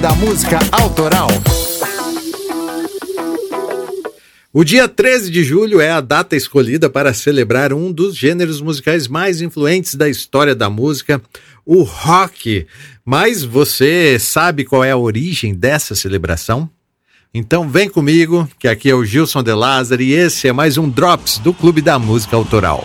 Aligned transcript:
Da 0.00 0.14
Música 0.14 0.58
Autoral. 0.70 1.28
O 4.52 4.62
dia 4.62 4.86
13 4.86 5.30
de 5.30 5.42
julho 5.42 5.80
é 5.80 5.90
a 5.90 6.00
data 6.00 6.36
escolhida 6.36 6.88
para 6.88 7.12
celebrar 7.12 7.72
um 7.72 7.90
dos 7.90 8.16
gêneros 8.16 8.60
musicais 8.60 9.08
mais 9.08 9.40
influentes 9.40 9.96
da 9.96 10.08
história 10.08 10.54
da 10.54 10.70
música, 10.70 11.20
o 11.66 11.82
rock. 11.82 12.66
Mas 13.04 13.42
você 13.42 14.18
sabe 14.20 14.64
qual 14.64 14.84
é 14.84 14.92
a 14.92 14.96
origem 14.96 15.52
dessa 15.52 15.96
celebração? 15.96 16.70
Então 17.34 17.68
vem 17.68 17.88
comigo, 17.88 18.48
que 18.58 18.68
aqui 18.68 18.90
é 18.90 18.94
o 18.94 19.04
Gilson 19.04 19.42
De 19.42 19.52
Lázaro 19.52 20.00
e 20.00 20.12
esse 20.12 20.46
é 20.46 20.52
mais 20.52 20.78
um 20.78 20.88
Drops 20.88 21.38
do 21.38 21.52
Clube 21.52 21.82
da 21.82 21.98
Música 21.98 22.36
Autoral. 22.36 22.84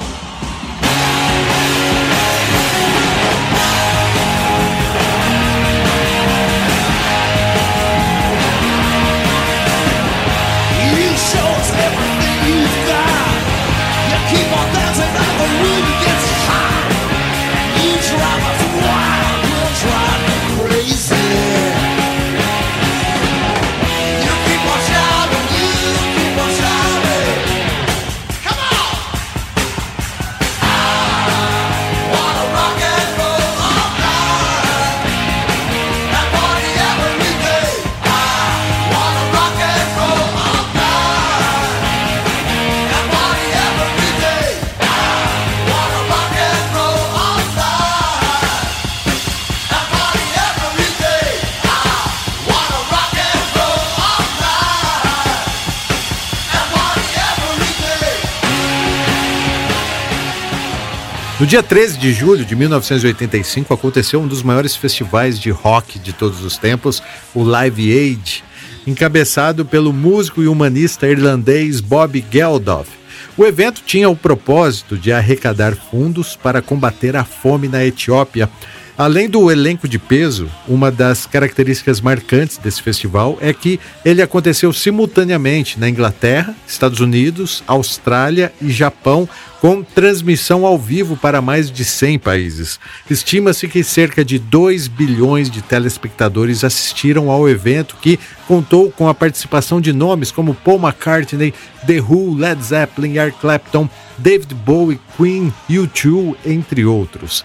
No 61.43 61.47
dia 61.47 61.61
13 61.61 61.97
de 61.97 62.13
julho 62.13 62.45
de 62.45 62.55
1985 62.55 63.73
aconteceu 63.73 64.21
um 64.21 64.27
dos 64.29 64.41
maiores 64.41 64.77
festivais 64.77 65.37
de 65.37 65.49
rock 65.49 65.99
de 65.99 66.13
todos 66.13 66.41
os 66.41 66.57
tempos, 66.57 67.03
o 67.35 67.43
Live 67.43 67.91
Aid, 67.91 68.45
encabeçado 68.87 69.65
pelo 69.65 69.91
músico 69.91 70.41
e 70.41 70.47
humanista 70.47 71.05
irlandês 71.05 71.81
Bob 71.81 72.23
Geldof. 72.31 72.89
O 73.35 73.43
evento 73.43 73.81
tinha 73.85 74.07
o 74.07 74.15
propósito 74.15 74.97
de 74.97 75.11
arrecadar 75.11 75.75
fundos 75.75 76.33
para 76.33 76.61
combater 76.61 77.13
a 77.17 77.25
fome 77.25 77.67
na 77.67 77.83
Etiópia. 77.83 78.49
Além 78.95 79.27
do 79.27 79.49
elenco 79.49 79.87
de 79.87 79.97
peso, 79.97 80.47
uma 80.67 80.91
das 80.91 81.25
características 81.25 81.99
marcantes 81.99 82.57
desse 82.57 82.79
festival 82.79 83.39
é 83.41 83.51
que 83.51 83.79
ele 84.05 84.21
aconteceu 84.21 84.71
simultaneamente 84.71 85.79
na 85.79 85.89
Inglaterra, 85.89 86.55
Estados 86.67 86.99
Unidos, 86.99 87.63
Austrália 87.65 88.53
e 88.61 88.69
Japão, 88.69 89.27
com 89.59 89.81
transmissão 89.81 90.63
ao 90.63 90.77
vivo 90.77 91.17
para 91.17 91.41
mais 91.41 91.71
de 91.71 91.83
100 91.83 92.19
países. 92.19 92.79
Estima-se 93.09 93.67
que 93.67 93.83
cerca 93.83 94.23
de 94.23 94.37
2 94.37 94.87
bilhões 94.87 95.49
de 95.49 95.63
telespectadores 95.63 96.63
assistiram 96.63 97.31
ao 97.31 97.49
evento, 97.49 97.95
que 97.99 98.19
contou 98.47 98.91
com 98.91 99.07
a 99.07 99.13
participação 99.13 99.81
de 99.81 99.91
nomes 99.91 100.31
como 100.31 100.53
Paul 100.53 100.79
McCartney, 100.79 101.53
The 101.87 101.99
Who, 101.99 102.35
Led 102.35 102.61
Zeppelin, 102.63 103.17
Eric 103.17 103.39
Clapton, 103.39 103.89
David 104.17 104.53
Bowie, 104.53 104.99
Queen, 105.17 105.51
U2, 105.69 106.35
entre 106.45 106.85
outros. 106.85 107.43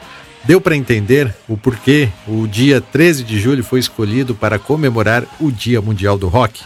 Deu 0.49 0.63
para 0.63 0.75
entender 0.75 1.35
o 1.47 1.59
porquê 1.59 2.09
o 2.27 2.47
dia 2.47 2.81
13 2.81 3.23
de 3.23 3.39
julho 3.39 3.63
foi 3.63 3.81
escolhido 3.81 4.35
para 4.35 4.59
comemorar 4.59 5.25
o 5.39 5.53
Dia 5.53 5.83
Mundial 5.83 6.17
do 6.17 6.27
Rock? 6.27 6.63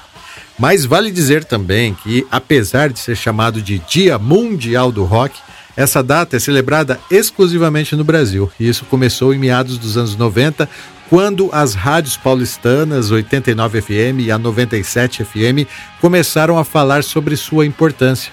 Mas 0.56 0.84
vale 0.84 1.10
dizer 1.10 1.44
também 1.44 1.92
que, 1.92 2.24
apesar 2.30 2.90
de 2.90 3.00
ser 3.00 3.16
chamado 3.16 3.60
de 3.60 3.80
Dia 3.80 4.20
Mundial 4.20 4.92
do 4.92 5.02
Rock, 5.02 5.36
essa 5.76 6.00
data 6.00 6.36
é 6.36 6.38
celebrada 6.38 7.00
exclusivamente 7.10 7.96
no 7.96 8.04
Brasil. 8.04 8.48
E 8.60 8.68
isso 8.68 8.84
começou 8.84 9.34
em 9.34 9.38
meados 9.38 9.76
dos 9.78 9.96
anos 9.96 10.14
90, 10.14 10.68
quando 11.10 11.50
as 11.52 11.74
rádios 11.74 12.16
paulistanas 12.16 13.10
89 13.10 13.82
FM 13.82 14.20
e 14.20 14.30
a 14.30 14.38
97 14.38 15.24
FM 15.24 15.66
começaram 16.00 16.56
a 16.56 16.64
falar 16.64 17.02
sobre 17.02 17.36
sua 17.36 17.66
importância. 17.66 18.30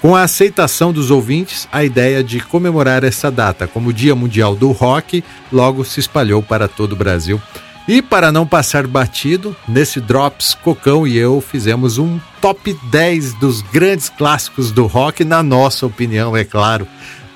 Com 0.00 0.16
a 0.16 0.22
aceitação 0.22 0.94
dos 0.94 1.10
ouvintes, 1.10 1.68
a 1.70 1.84
ideia 1.84 2.24
de 2.24 2.40
comemorar 2.40 3.04
essa 3.04 3.30
data 3.30 3.66
como 3.66 3.92
Dia 3.92 4.14
Mundial 4.14 4.56
do 4.56 4.72
Rock 4.72 5.22
logo 5.52 5.84
se 5.84 6.00
espalhou 6.00 6.42
para 6.42 6.66
todo 6.66 6.92
o 6.92 6.96
Brasil. 6.96 7.40
E 7.86 8.00
para 8.00 8.32
não 8.32 8.46
passar 8.46 8.86
batido, 8.86 9.54
nesse 9.68 10.00
Drops, 10.00 10.54
Cocão 10.54 11.06
e 11.06 11.18
eu 11.18 11.40
fizemos 11.40 11.98
um 11.98 12.18
top 12.40 12.72
10 12.90 13.34
dos 13.34 13.60
grandes 13.60 14.08
clássicos 14.08 14.70
do 14.70 14.86
rock, 14.86 15.22
na 15.22 15.42
nossa 15.42 15.84
opinião, 15.84 16.34
é 16.34 16.44
claro. 16.44 16.86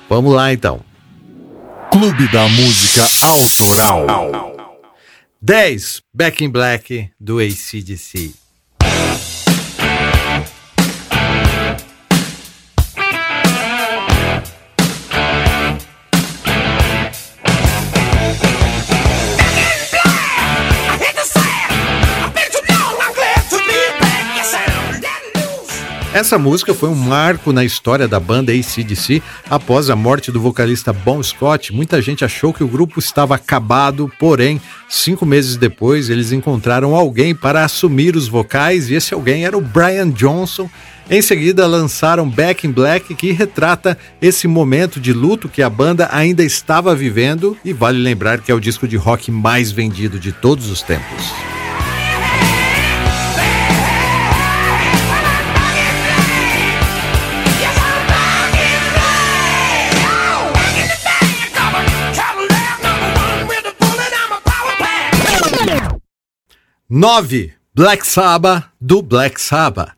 Vamos 0.09 0.33
lá 0.33 0.51
então. 0.51 0.79
Clube 1.91 2.27
da 2.31 2.47
Música 2.47 3.05
Autoral. 3.27 4.55
10 5.39 6.01
Back 6.13 6.43
in 6.43 6.49
Black 6.49 7.11
do 7.19 7.39
ACDC. 7.39 8.44
Essa 26.25 26.39
música 26.39 26.73
foi 26.73 26.89
um 26.89 26.95
marco 26.95 27.53
na 27.53 27.63
história 27.63 28.07
da 28.07 28.19
banda 28.19 28.51
ACDC. 28.51 29.21
Após 29.47 29.91
a 29.91 29.95
morte 29.95 30.31
do 30.31 30.41
vocalista 30.41 30.91
Bon 30.91 31.21
Scott, 31.21 31.71
muita 31.71 32.01
gente 32.01 32.25
achou 32.25 32.51
que 32.51 32.63
o 32.63 32.67
grupo 32.67 32.97
estava 32.97 33.35
acabado, 33.35 34.11
porém, 34.17 34.59
cinco 34.89 35.23
meses 35.23 35.55
depois, 35.55 36.09
eles 36.09 36.31
encontraram 36.31 36.95
alguém 36.95 37.35
para 37.35 37.63
assumir 37.63 38.15
os 38.15 38.27
vocais 38.27 38.89
e 38.89 38.95
esse 38.95 39.13
alguém 39.13 39.45
era 39.45 39.55
o 39.55 39.61
Brian 39.61 40.09
Johnson. 40.09 40.67
Em 41.11 41.21
seguida, 41.21 41.67
lançaram 41.67 42.27
Back 42.27 42.65
in 42.65 42.71
Black, 42.71 43.13
que 43.13 43.31
retrata 43.31 43.95
esse 44.19 44.47
momento 44.47 44.99
de 44.99 45.13
luto 45.13 45.47
que 45.47 45.61
a 45.61 45.69
banda 45.69 46.09
ainda 46.11 46.43
estava 46.43 46.95
vivendo, 46.95 47.55
e 47.63 47.71
vale 47.71 47.99
lembrar 47.99 48.41
que 48.41 48.51
é 48.51 48.55
o 48.55 48.59
disco 48.59 48.87
de 48.87 48.97
rock 48.97 49.29
mais 49.29 49.71
vendido 49.71 50.19
de 50.19 50.31
todos 50.31 50.71
os 50.71 50.81
tempos. 50.81 51.55
9. 66.87 67.51
Black 67.73 68.05
Sabbath 68.05 68.65
do 68.79 69.01
Black 69.01 69.39
Sabbath. 69.39 69.89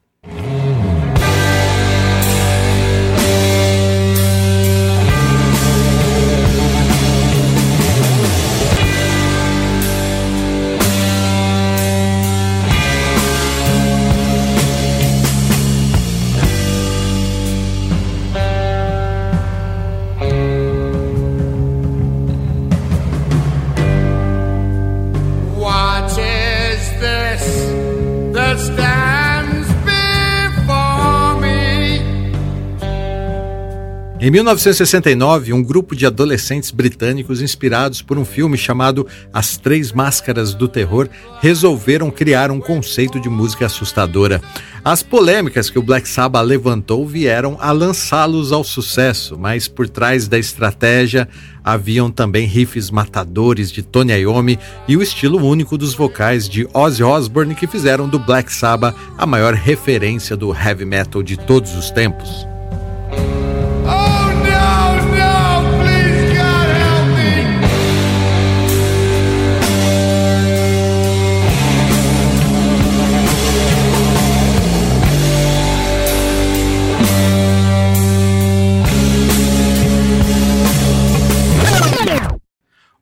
Em 34.28 34.30
1969, 34.30 35.54
um 35.54 35.64
grupo 35.64 35.96
de 35.96 36.06
adolescentes 36.06 36.70
britânicos 36.70 37.42
inspirados 37.42 38.02
por 38.02 38.18
um 38.18 38.26
filme 38.26 38.58
chamado 38.58 39.08
As 39.32 39.56
Três 39.56 39.94
Máscaras 39.94 40.54
do 40.54 40.68
Terror 40.68 41.08
resolveram 41.40 42.12
criar 42.12 42.52
um 42.52 42.60
conceito 42.60 43.22
de 43.22 43.30
música 43.30 43.68
assustadora. 43.68 44.42
As 44.84 45.02
polêmicas 45.02 45.70
que 45.70 45.80
o 45.80 45.82
Black 45.82 46.10
Sabbath 46.10 46.46
levantou 46.46 47.08
vieram 47.08 47.56
a 47.62 47.72
lançá-los 47.72 48.52
ao 48.52 48.66
sucesso, 48.66 49.40
mas 49.40 49.70
por 49.70 49.88
trás 49.88 50.28
da 50.28 50.38
estratégia 50.38 51.30
haviam 51.64 52.12
também 52.12 52.46
riffs 52.46 52.92
matadores 52.92 53.72
de 53.72 53.82
Tony 53.82 54.12
Iommi 54.12 54.60
e 54.90 54.98
o 54.98 55.02
estilo 55.02 55.42
único 55.42 55.78
dos 55.78 55.94
vocais 55.94 56.50
de 56.50 56.68
Ozzy 56.74 57.02
Osbourne 57.02 57.56
que 57.56 57.66
fizeram 57.66 58.10
do 58.10 58.20
Black 58.20 58.52
Sabbath 58.52 58.94
a 59.18 59.26
maior 59.26 59.54
referência 59.54 60.36
do 60.36 60.54
heavy 60.54 60.84
metal 60.84 61.24
de 61.24 61.38
todos 61.38 61.78
os 61.78 61.90
tempos. 61.92 62.46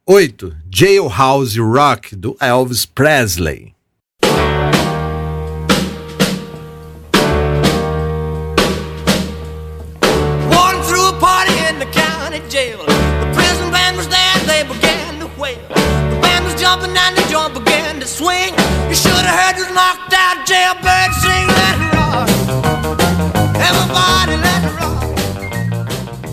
8. 0.08 0.38
Jailhouse 0.70 1.58
Rock, 1.60 2.10
do 2.20 2.36
Elvis 2.36 2.86
Presley. 2.94 3.76
knocked 19.76 20.14
out 20.14 20.46
jailbird 20.48 21.12
sing. 21.22 21.48
It 21.52 21.80
rock. 21.94 22.30
Everybody 23.68 24.38
let 24.42 24.80
rock. 24.80 24.85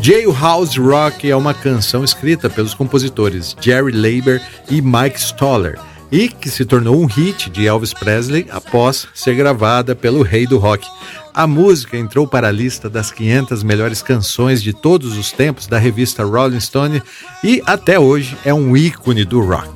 Jailhouse 0.04 0.80
Rock 0.80 1.30
é 1.30 1.36
uma 1.36 1.54
canção 1.54 2.02
escrita 2.02 2.50
pelos 2.50 2.74
compositores 2.74 3.56
Jerry 3.60 3.92
Leiber 3.92 4.42
e 4.68 4.82
Mike 4.82 5.20
Stoller 5.20 5.78
e 6.10 6.28
que 6.28 6.50
se 6.50 6.64
tornou 6.64 7.00
um 7.00 7.06
hit 7.06 7.48
de 7.48 7.68
Elvis 7.68 7.94
Presley 7.94 8.48
após 8.50 9.06
ser 9.14 9.36
gravada 9.36 9.94
pelo 9.94 10.24
rei 10.24 10.44
do 10.44 10.58
rock. 10.58 10.84
A 11.32 11.46
música 11.46 11.96
entrou 11.96 12.26
para 12.26 12.48
a 12.48 12.50
lista 12.50 12.90
das 12.90 13.12
500 13.12 13.62
melhores 13.62 14.02
canções 14.02 14.60
de 14.60 14.72
todos 14.72 15.16
os 15.16 15.30
tempos 15.30 15.68
da 15.68 15.78
revista 15.78 16.24
Rolling 16.24 16.58
Stone 16.58 17.00
e 17.44 17.62
até 17.64 17.96
hoje 17.96 18.36
é 18.44 18.52
um 18.52 18.76
ícone 18.76 19.24
do 19.24 19.40
rock. 19.40 19.70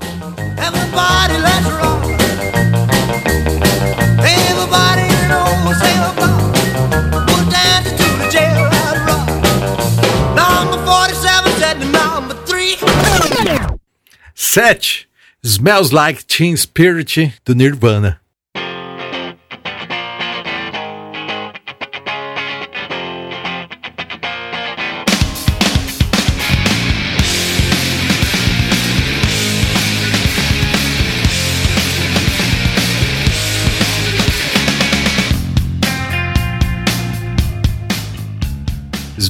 Sete, 14.57 15.05
Smells 15.45 15.93
Like 15.93 16.27
Teen 16.27 16.57
Spirit 16.57 17.15
do 17.45 17.55
Nirvana. 17.55 18.23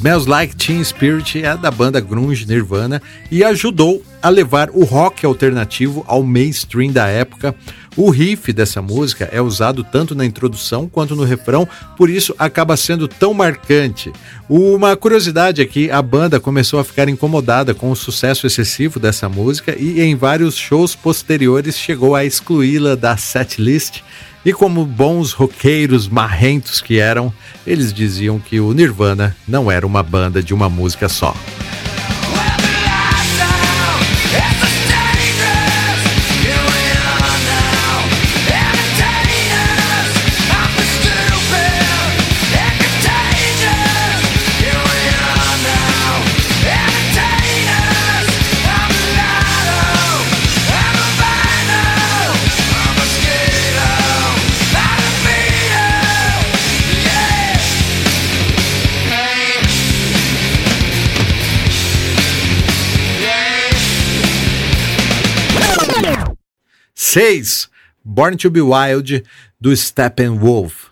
Smells 0.07 0.29
Like 0.29 0.55
Teen 0.55 0.85
Spirit 0.85 1.43
é 1.43 1.57
da 1.57 1.69
banda 1.69 1.99
grunge 1.99 2.47
Nirvana 2.47 3.03
e 3.29 3.43
ajudou 3.43 4.01
a 4.23 4.29
levar 4.29 4.71
o 4.71 4.85
rock 4.85 5.27
alternativo 5.27 6.05
ao 6.07 6.23
mainstream 6.23 6.93
da 6.93 7.09
época. 7.09 7.53
O 7.97 8.09
riff 8.09 8.53
dessa 8.53 8.81
música 8.81 9.29
é 9.33 9.41
usado 9.41 9.83
tanto 9.83 10.15
na 10.15 10.25
introdução 10.25 10.89
quanto 10.89 11.17
no 11.17 11.25
refrão, 11.25 11.69
por 11.97 12.09
isso 12.09 12.33
acaba 12.39 12.77
sendo 12.77 13.09
tão 13.09 13.35
marcante. 13.35 14.13
Uma 14.49 14.95
curiosidade 14.97 15.61
é 15.61 15.67
que 15.67 15.91
a 15.91 16.01
banda 16.01 16.39
começou 16.39 16.79
a 16.79 16.85
ficar 16.85 17.09
incomodada 17.09 17.75
com 17.75 17.91
o 17.91 17.97
sucesso 17.97 18.47
excessivo 18.47 19.01
dessa 19.01 19.29
música 19.29 19.75
e 19.77 20.01
em 20.01 20.15
vários 20.15 20.55
shows 20.55 20.95
posteriores 20.95 21.77
chegou 21.77 22.15
a 22.15 22.25
excluí-la 22.25 22.95
da 22.95 23.17
setlist 23.17 24.03
e 24.47 24.53
como 24.53 24.87
bons 24.87 25.33
roqueiros 25.33 26.09
marrentos 26.09 26.81
que 26.81 27.01
eram, 27.01 27.35
eles 27.67 27.93
diziam 27.93 28.39
que 28.39 28.61
o 28.61 28.73
Nirvana 28.73 29.37
não 29.47 29.69
era 29.69 29.85
uma 29.85 30.05
banda 30.05 30.41
de 30.41 30.55
uma 30.55 30.71
música 30.71 31.09
só. 31.09 31.35
Seis, 67.17 67.69
Born 68.05 68.37
to 68.37 68.51
be 68.51 68.61
Wild, 68.61 69.07
do 69.07 69.73
Steppenwolf. 69.73 70.86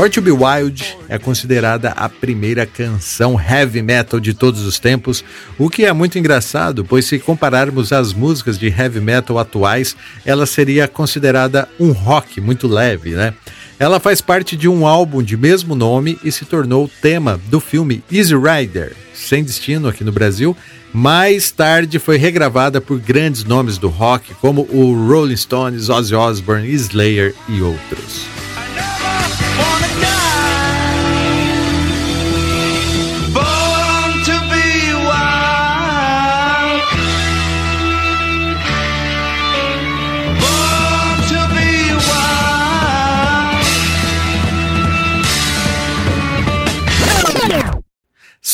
Born 0.00 0.10
to 0.12 0.22
be 0.22 0.30
Wild 0.30 0.96
é 1.10 1.18
considerada 1.18 1.90
a 1.90 2.08
primeira 2.08 2.64
canção 2.64 3.38
heavy 3.38 3.82
metal 3.82 4.18
de 4.18 4.32
todos 4.32 4.64
os 4.64 4.78
tempos, 4.78 5.22
o 5.58 5.68
que 5.68 5.84
é 5.84 5.92
muito 5.92 6.18
engraçado, 6.18 6.86
pois 6.86 7.04
se 7.04 7.18
compararmos 7.18 7.92
as 7.92 8.14
músicas 8.14 8.58
de 8.58 8.68
heavy 8.68 8.98
metal 8.98 9.38
atuais, 9.38 9.94
ela 10.24 10.46
seria 10.46 10.88
considerada 10.88 11.68
um 11.78 11.92
rock 11.92 12.40
muito 12.40 12.66
leve, 12.66 13.10
né? 13.10 13.34
Ela 13.78 14.00
faz 14.00 14.22
parte 14.22 14.56
de 14.56 14.66
um 14.66 14.86
álbum 14.86 15.22
de 15.22 15.36
mesmo 15.36 15.74
nome 15.74 16.18
e 16.24 16.32
se 16.32 16.46
tornou 16.46 16.90
tema 17.02 17.38
do 17.50 17.60
filme 17.60 18.02
Easy 18.10 18.34
Rider, 18.34 18.96
sem 19.12 19.44
destino 19.44 19.86
aqui 19.86 20.02
no 20.02 20.12
Brasil. 20.12 20.56
Mais 20.94 21.50
tarde 21.50 21.98
foi 21.98 22.16
regravada 22.16 22.80
por 22.80 22.98
grandes 22.98 23.44
nomes 23.44 23.76
do 23.76 23.88
rock, 23.88 24.32
como 24.36 24.62
o 24.70 24.94
Rolling 25.06 25.36
Stones, 25.36 25.90
Ozzy 25.90 26.14
Osbourne, 26.14 26.72
Slayer 26.72 27.34
e 27.50 27.60
outros. 27.60 28.39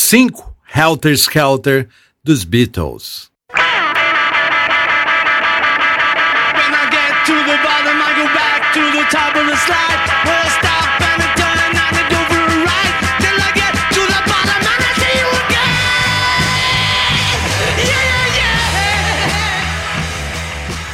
Cinco, 0.09 0.55
Helter 0.73 1.11
Skelter, 1.17 1.89
dos 2.23 2.45
Beatles. 2.45 3.29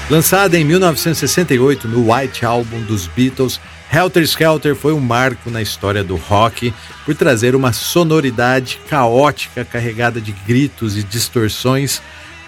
Lançada 0.10 0.58
em 0.58 0.64
1968 0.64 1.88
no 1.88 2.12
White 2.12 2.44
Album 2.44 2.82
dos 2.82 3.06
Beatles, 3.06 3.62
Helter 3.94 4.24
Skelter 4.24 4.76
foi 4.76 4.92
um 4.92 5.00
marco 5.00 5.52
na 5.52 5.62
história 5.62 6.04
do 6.04 6.16
rock 6.16 6.74
por 7.06 7.16
trazer 7.16 7.56
uma 7.56 7.74
sonoridade 7.74 8.80
caótica 8.90 9.66
carregada 9.66 10.22
de 10.22 10.32
gritos 10.32 10.98
e 10.98 11.04
distorções. 11.04 12.02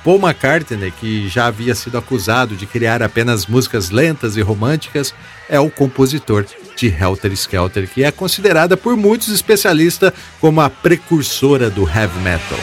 Paul 0.03 0.19
McCartney, 0.19 0.91
que 0.91 1.27
já 1.27 1.47
havia 1.47 1.74
sido 1.74 1.97
acusado 1.97 2.55
de 2.55 2.65
criar 2.65 3.01
apenas 3.01 3.47
músicas 3.47 3.89
lentas 3.89 4.38
e 4.38 4.41
românticas, 4.41 5.13
é 5.50 5.59
o 5.59 5.69
compositor 5.69 6.45
de 6.75 6.88
Helter 6.88 7.35
Skelter, 7.35 7.89
que 7.89 8.03
é 8.03 8.12
considerada 8.12 8.77
por 8.77 8.95
muitos 8.95 9.29
especialistas 9.29 10.13
como 10.39 10.62
a 10.62 10.69
precursora 10.69 11.69
do 11.69 11.89
heavy 11.89 12.19
metal. 12.19 12.59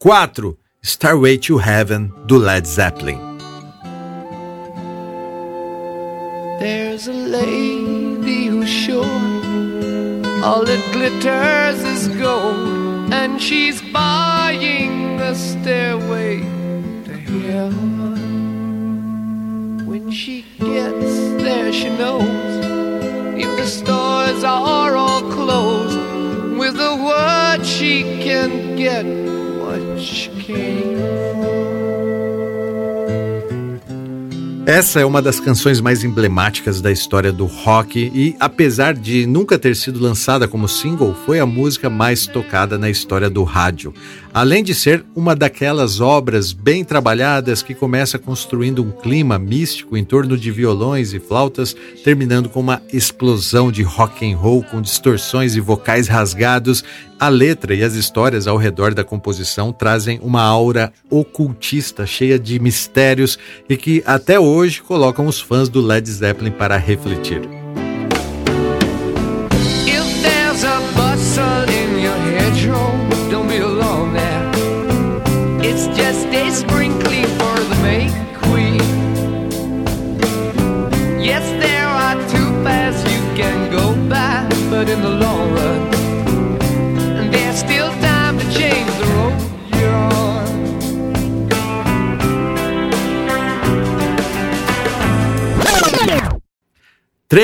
Quatro, 0.00 0.56
Starway 0.80 1.42
to 1.42 1.58
Heaven, 1.58 2.12
do 2.26 2.38
Led 2.38 2.68
Zeppelin. 2.68 3.18
There's 6.60 7.08
a 7.08 7.12
lady 7.12 8.46
who's 8.46 8.68
sure 8.68 9.04
all 10.44 10.64
that 10.64 10.92
glitters 10.92 11.82
is 11.82 12.06
gold, 12.16 13.12
and 13.12 13.42
she's 13.42 13.82
buying 13.92 15.20
a 15.20 15.34
stairway 15.34 16.42
to 16.42 17.40
heaven. 17.50 18.14
When 19.84 20.12
she 20.12 20.44
gets 20.60 21.42
there, 21.42 21.72
she 21.72 21.88
knows 21.88 22.64
if 23.36 23.56
the 23.56 23.66
stores 23.66 24.44
are 24.44 24.94
all 24.94 25.22
closed, 25.22 25.98
with 26.56 26.76
a 26.78 26.94
word 27.02 27.66
she 27.66 28.04
can 28.22 28.76
get 28.76 29.04
essa 34.78 35.00
é 35.00 35.04
uma 35.04 35.22
das 35.22 35.40
canções 35.40 35.80
mais 35.80 36.04
emblemáticas 36.04 36.82
da 36.82 36.92
história 36.92 37.32
do 37.32 37.46
rock 37.46 38.12
e, 38.14 38.36
apesar 38.38 38.92
de 38.92 39.26
nunca 39.26 39.58
ter 39.58 39.74
sido 39.74 39.98
lançada 39.98 40.46
como 40.46 40.68
single, 40.68 41.16
foi 41.24 41.40
a 41.40 41.46
música 41.46 41.88
mais 41.88 42.26
tocada 42.26 42.76
na 42.76 42.90
história 42.90 43.30
do 43.30 43.44
rádio. 43.44 43.94
Além 44.38 44.62
de 44.62 44.72
ser 44.72 45.04
uma 45.16 45.34
daquelas 45.34 45.98
obras 45.98 46.52
bem 46.52 46.84
trabalhadas 46.84 47.60
que 47.60 47.74
começa 47.74 48.20
construindo 48.20 48.84
um 48.84 48.92
clima 48.92 49.36
místico 49.36 49.96
em 49.96 50.04
torno 50.04 50.38
de 50.38 50.52
violões 50.52 51.12
e 51.12 51.18
flautas, 51.18 51.74
terminando 52.04 52.48
com 52.48 52.60
uma 52.60 52.80
explosão 52.92 53.72
de 53.72 53.82
rock 53.82 54.24
and 54.24 54.36
roll 54.36 54.62
com 54.62 54.80
distorções 54.80 55.56
e 55.56 55.60
vocais 55.60 56.06
rasgados, 56.06 56.84
a 57.18 57.28
letra 57.28 57.74
e 57.74 57.82
as 57.82 57.94
histórias 57.94 58.46
ao 58.46 58.56
redor 58.56 58.94
da 58.94 59.02
composição 59.02 59.72
trazem 59.72 60.20
uma 60.22 60.42
aura 60.42 60.92
ocultista 61.10 62.06
cheia 62.06 62.38
de 62.38 62.60
mistérios 62.60 63.36
e 63.68 63.76
que 63.76 64.04
até 64.06 64.38
hoje 64.38 64.80
colocam 64.82 65.26
os 65.26 65.40
fãs 65.40 65.68
do 65.68 65.80
Led 65.80 66.08
Zeppelin 66.08 66.52
para 66.52 66.76
refletir. 66.76 67.67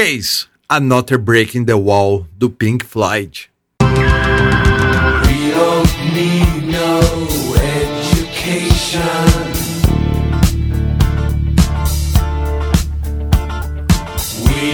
Três, 0.05 0.49
Another 0.69 1.17
Breaking 1.17 1.65
the 1.65 1.79
Wall, 1.79 2.27
do 2.37 2.51
Pink 2.51 2.85
Floyd. 2.85 3.47
We 3.81 3.87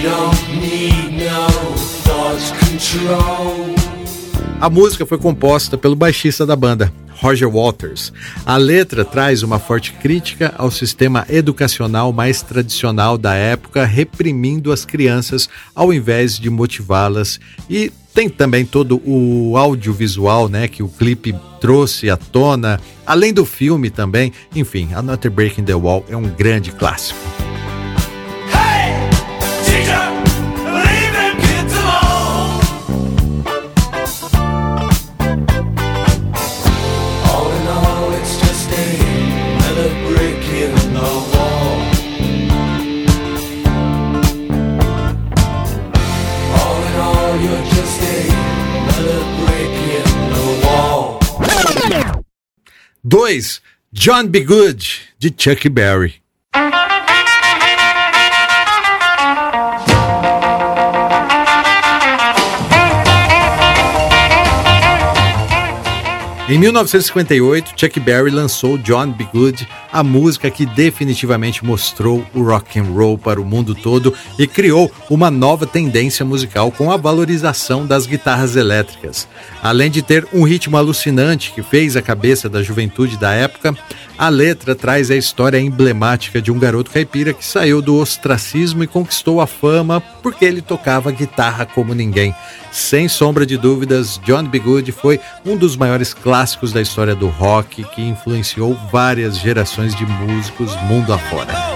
don't 0.01 0.49
need 0.59 1.13
no 1.17 1.47
thought 2.03 2.53
control. 2.59 3.80
A 4.61 4.69
música 4.69 5.07
foi 5.07 5.17
composta 5.17 5.75
pelo 5.75 5.95
baixista 5.95 6.45
da 6.45 6.55
banda, 6.55 6.93
Roger 7.15 7.49
Waters. 7.49 8.13
A 8.45 8.57
letra 8.57 9.03
traz 9.03 9.41
uma 9.41 9.57
forte 9.57 9.91
crítica 9.93 10.53
ao 10.55 10.69
sistema 10.69 11.25
educacional 11.27 12.13
mais 12.13 12.43
tradicional 12.43 13.17
da 13.17 13.33
época, 13.33 13.83
reprimindo 13.85 14.71
as 14.71 14.85
crianças 14.85 15.49
ao 15.73 15.91
invés 15.91 16.37
de 16.37 16.47
motivá-las. 16.51 17.39
E 17.67 17.91
tem 18.13 18.29
também 18.29 18.63
todo 18.63 19.01
o 19.03 19.57
audiovisual, 19.57 20.47
né, 20.47 20.67
que 20.67 20.83
o 20.83 20.89
clipe 20.89 21.33
trouxe 21.59 22.07
à 22.11 22.15
tona, 22.15 22.79
além 23.03 23.33
do 23.33 23.45
filme 23.47 23.89
também. 23.89 24.31
Enfim, 24.55 24.89
A 24.93 25.01
Not 25.01 25.27
Breaking 25.27 25.63
the 25.63 25.73
Wall 25.73 26.05
é 26.07 26.15
um 26.15 26.29
grande 26.29 26.71
clássico. 26.71 27.17
John 53.93 54.27
B. 54.27 54.43
Good, 54.43 54.83
de 55.19 55.29
Chuck 55.29 55.67
Berry. 55.69 56.20
Em 66.51 66.57
1958, 66.57 67.75
Chuck 67.77 67.97
Berry 68.01 68.29
lançou 68.29 68.77
John 68.77 69.13
B. 69.13 69.25
Good, 69.33 69.65
a 69.89 70.03
música 70.03 70.51
que 70.51 70.65
definitivamente 70.65 71.63
mostrou 71.63 72.25
o 72.33 72.43
rock 72.43 72.77
and 72.77 72.91
roll 72.93 73.17
para 73.17 73.39
o 73.39 73.45
mundo 73.45 73.73
todo 73.73 74.13
e 74.37 74.45
criou 74.45 74.91
uma 75.09 75.31
nova 75.31 75.65
tendência 75.65 76.25
musical 76.25 76.69
com 76.69 76.91
a 76.91 76.97
valorização 76.97 77.85
das 77.85 78.05
guitarras 78.05 78.57
elétricas. 78.57 79.29
Além 79.63 79.89
de 79.89 80.01
ter 80.01 80.27
um 80.33 80.43
ritmo 80.43 80.75
alucinante 80.75 81.53
que 81.53 81.63
fez 81.63 81.95
a 81.95 82.01
cabeça 82.01 82.49
da 82.49 82.61
juventude 82.61 83.15
da 83.15 83.31
época, 83.31 83.73
a 84.21 84.29
letra 84.29 84.75
traz 84.75 85.09
a 85.09 85.15
história 85.15 85.59
emblemática 85.59 86.39
de 86.39 86.51
um 86.51 86.59
garoto 86.59 86.91
caipira 86.91 87.33
que 87.33 87.43
saiu 87.43 87.81
do 87.81 87.95
ostracismo 87.95 88.83
e 88.83 88.87
conquistou 88.87 89.41
a 89.41 89.47
fama 89.47 89.99
porque 90.21 90.45
ele 90.45 90.61
tocava 90.61 91.11
guitarra 91.11 91.65
como 91.65 91.95
ninguém. 91.95 92.35
Sem 92.71 93.07
sombra 93.07 93.47
de 93.47 93.57
dúvidas, 93.57 94.21
John 94.23 94.43
B. 94.43 94.59
Good 94.59 94.91
foi 94.91 95.19
um 95.43 95.57
dos 95.57 95.75
maiores 95.75 96.13
clássicos 96.13 96.71
da 96.71 96.79
história 96.79 97.15
do 97.15 97.29
rock 97.29 97.83
que 97.95 98.03
influenciou 98.03 98.77
várias 98.91 99.39
gerações 99.39 99.95
de 99.95 100.05
músicos 100.05 100.75
mundo 100.83 101.11
afora. 101.11 101.70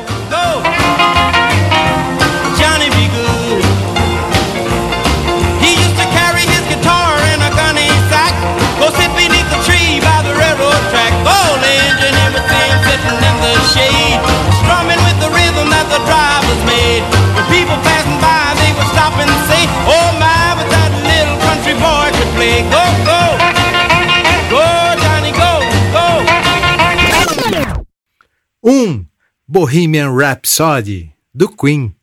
Bohemian 29.55 30.09
Rhapsody, 30.09 31.13
do 31.33 31.47
Queen. 31.47 31.95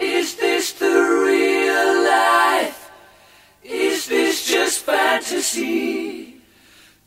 Is 0.00 0.36
this 0.36 0.70
the 0.70 0.86
real 0.86 2.04
life? 2.04 2.92
Is 3.64 4.06
this 4.06 4.46
just 4.46 4.86
fantasy? 4.86 6.36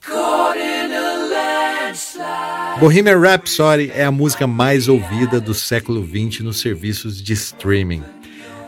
Caught 0.02 0.58
in 0.58 0.92
a 0.92 1.30
landslide. 1.32 2.82
Bohemian 2.82 3.22
Rhapsody 3.22 3.90
é 3.96 4.04
a 4.04 4.12
música 4.12 4.46
mais 4.46 4.90
ouvida 4.90 5.40
do 5.40 5.54
século 5.54 6.06
XX 6.06 6.42
nos 6.42 6.60
serviços 6.60 7.24
de 7.24 7.32
streaming. 7.32 8.04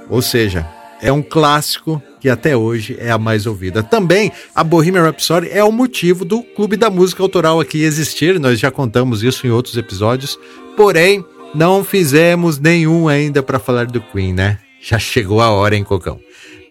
Ou 0.10 0.22
seja, 0.22 0.66
é 1.02 1.12
um 1.12 1.22
clássico 1.22 2.02
que 2.20 2.30
até 2.30 2.56
hoje 2.56 2.98
é 3.00 3.12
a 3.12 3.18
mais 3.18 3.46
ouvida. 3.46 3.84
Também 3.84 4.32
a 4.54 4.64
Bohemian 4.64 5.04
Rhapsody 5.04 5.50
é 5.50 5.64
o 5.64 5.72
motivo 5.72 6.26
do 6.26 6.42
Clube 6.42 6.76
da 6.76 6.90
Música 6.90 7.22
Autoral 7.22 7.60
aqui 7.60 7.84
existir, 7.84 8.40
nós 8.40 8.60
já 8.60 8.72
contamos 8.72 9.24
isso 9.24 9.46
em 9.46 9.50
outros 9.50 9.78
episódios, 9.78 10.38
porém 10.76 11.24
não 11.54 11.84
fizemos 11.84 12.60
nenhum 12.60 13.08
ainda 13.08 13.42
para 13.42 13.60
falar 13.60 13.86
do 13.86 14.02
Queen, 14.02 14.34
né? 14.34 14.60
Já 14.82 15.00
chegou 15.00 15.42
a 15.42 15.50
hora, 15.50 15.76
hein, 15.76 15.84
Cocão? 15.84 16.20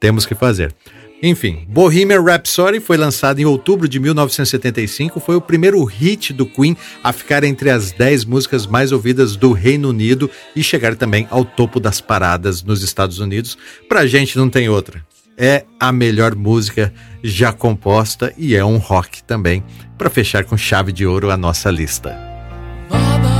Temos 0.01 0.27
que 0.27 0.35
fazer. 0.35 0.75
Enfim, 1.23 1.67
Bohemian 1.69 2.23
Rhapsody 2.23 2.79
foi 2.79 2.97
lançado 2.97 3.41
em 3.41 3.45
outubro 3.45 3.89
de 3.89 3.99
1975, 3.99 5.19
foi 5.19 5.35
o 5.35 5.41
primeiro 5.41 5.83
hit 5.83 6.33
do 6.33 6.45
Queen 6.45 6.77
a 7.03 7.13
ficar 7.13 7.43
entre 7.43 7.71
as 7.71 7.91
10 7.93 8.27
músicas 8.27 8.67
mais 8.67 8.93
ouvidas 8.93 9.35
do 9.35 9.53
Reino 9.53 9.89
Unido 9.89 10.31
e 10.55 10.63
chegar 10.63 10.95
também 10.95 11.27
ao 11.31 11.45
topo 11.45 11.81
das 11.81 12.01
paradas 12.01 12.63
nos 12.63 12.83
Estados 12.83 13.19
Unidos. 13.19 13.57
Pra 13.89 14.07
gente 14.07 14.37
não 14.37 14.51
tem 14.51 14.69
outra. 14.69 15.03
É 15.39 15.65
a 15.81 15.91
melhor 15.93 16.35
música 16.35 16.93
já 17.23 17.53
composta 17.53 18.33
e 18.37 18.55
é 18.55 18.65
um 18.65 18.79
rock 18.79 19.23
também, 19.23 19.63
para 19.99 20.11
fechar 20.11 20.45
com 20.45 20.57
chave 20.57 20.93
de 20.93 21.07
ouro 21.07 21.31
a 21.31 21.37
nossa 21.37 21.71
lista. 21.71 22.17
Mama, 22.89 23.37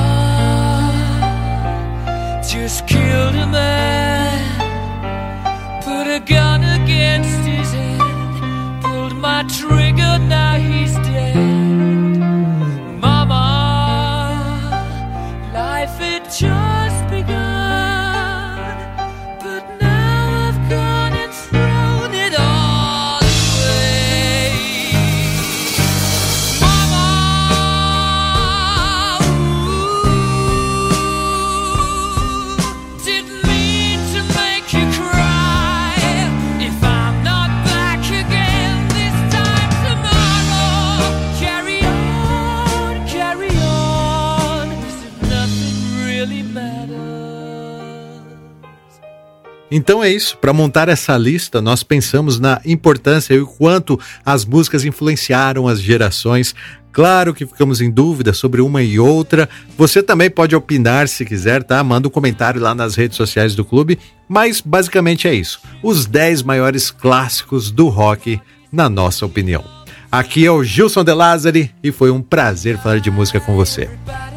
Então 49.77 50.03
é 50.03 50.11
isso. 50.11 50.39
Para 50.39 50.55
montar 50.55 50.89
essa 50.89 51.19
lista, 51.19 51.61
nós 51.61 51.83
pensamos 51.83 52.41
na 52.41 52.63
importância 52.65 53.35
e 53.35 53.41
o 53.41 53.47
quanto 53.47 54.01
as 54.25 54.43
músicas 54.43 54.87
influenciaram 54.87 55.69
as 55.69 55.83
gerações. 55.83 56.55
Claro 56.91 57.35
que 57.35 57.45
ficamos 57.45 57.83
em 57.83 57.91
dúvida 57.91 58.33
sobre 58.33 58.63
uma 58.63 58.83
e 58.83 58.99
outra. 58.99 59.47
Você 59.77 60.03
também 60.03 60.31
pode 60.31 60.57
opinar 60.57 61.09
se 61.09 61.27
quiser, 61.27 61.63
tá? 61.63 61.85
Manda 61.85 62.09
um 62.09 62.11
comentário 62.11 62.59
lá 62.59 62.75
nas 62.75 62.95
redes 62.95 63.19
sociais 63.19 63.55
do 63.55 63.67
clube. 63.67 63.99
Mas 64.27 64.63
basicamente 64.63 65.29
é 65.29 65.35
isso. 65.35 65.61
Os 65.83 66.07
10 66.07 66.43
maiores 66.43 66.91
clássicos 66.91 67.71
do 67.71 67.89
rock, 67.89 68.41
na 68.73 68.89
nossa 68.89 69.27
opinião. 69.27 69.63
Aqui 70.11 70.47
é 70.47 70.51
o 70.51 70.65
Gilson 70.65 71.05
De 71.05 71.13
Lázari 71.13 71.71
e 71.83 71.93
foi 71.93 72.11
um 72.11 72.23
prazer 72.23 72.79
falar 72.79 73.01
de 73.01 73.11
música 73.11 73.41
com 73.41 73.55
você. 73.55 73.91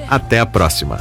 Até 0.09 0.41
a 0.41 0.45
próxima. 0.45 0.99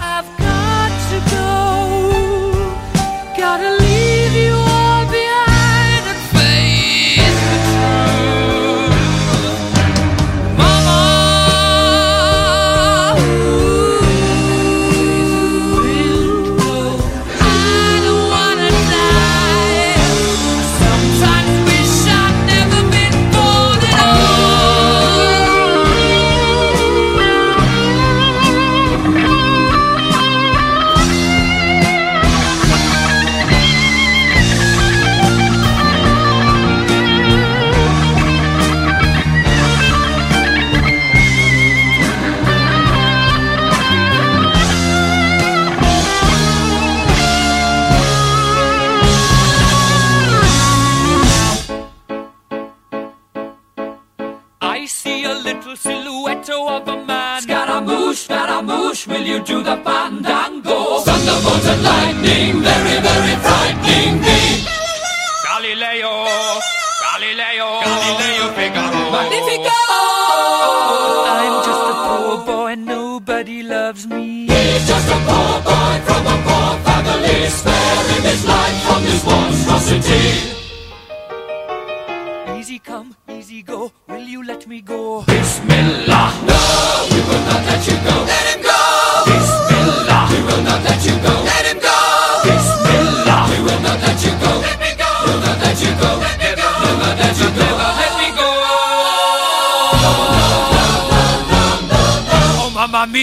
nobody 73.18 73.64
loves 73.64 74.07
me. 74.07 74.46
He's 74.46 74.87
just 74.87 75.09
a 75.09 75.18
boy. 75.26 75.58